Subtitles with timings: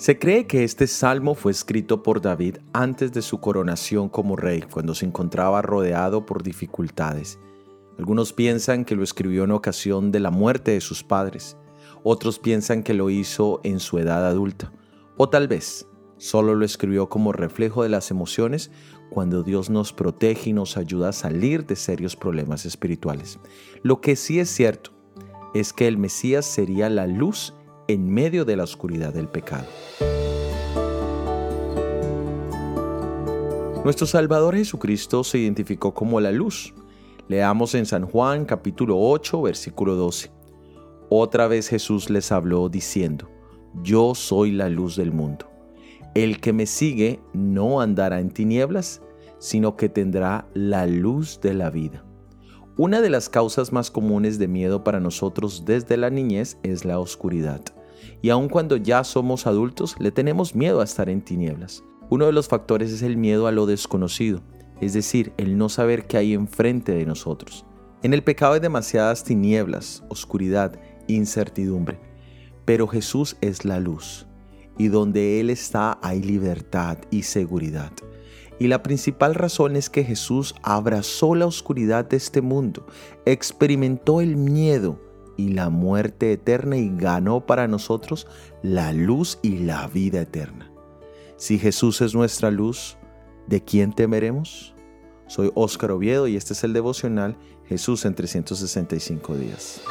[0.00, 4.62] Se cree que este salmo fue escrito por David antes de su coronación como rey,
[4.62, 7.38] cuando se encontraba rodeado por dificultades.
[7.98, 11.58] Algunos piensan que lo escribió en ocasión de la muerte de sus padres,
[12.02, 14.72] otros piensan que lo hizo en su edad adulta,
[15.18, 15.86] o tal vez
[16.20, 18.70] solo lo escribió como reflejo de las emociones
[19.08, 23.38] cuando Dios nos protege y nos ayuda a salir de serios problemas espirituales.
[23.82, 24.92] Lo que sí es cierto
[25.54, 27.54] es que el Mesías sería la luz
[27.88, 29.66] en medio de la oscuridad del pecado.
[33.82, 36.74] Nuestro Salvador Jesucristo se identificó como la luz.
[37.28, 40.30] Leamos en San Juan capítulo 8 versículo 12.
[41.08, 43.30] Otra vez Jesús les habló diciendo,
[43.82, 45.49] Yo soy la luz del mundo.
[46.14, 49.02] El que me sigue no andará en tinieblas,
[49.38, 52.04] sino que tendrá la luz de la vida.
[52.76, 56.98] Una de las causas más comunes de miedo para nosotros desde la niñez es la
[56.98, 57.62] oscuridad
[58.22, 61.84] y aun cuando ya somos adultos le tenemos miedo a estar en tinieblas.
[62.08, 64.42] Uno de los factores es el miedo a lo desconocido,
[64.80, 67.64] es decir, el no saber qué hay enfrente de nosotros.
[68.02, 72.00] En el pecado hay demasiadas tinieblas, oscuridad, incertidumbre,
[72.64, 74.26] pero Jesús es la luz,
[74.80, 77.92] y donde Él está hay libertad y seguridad.
[78.58, 82.86] Y la principal razón es que Jesús abrazó la oscuridad de este mundo,
[83.26, 84.98] experimentó el miedo,
[85.36, 88.26] y la muerte eterna y ganó para nosotros
[88.62, 90.70] la luz y la vida eterna.
[91.36, 92.96] Si Jesús es nuestra luz,
[93.46, 94.74] ¿de quién temeremos?
[95.26, 97.36] Soy Óscar Oviedo y este es el devocional
[97.66, 99.82] Jesús en 365 días.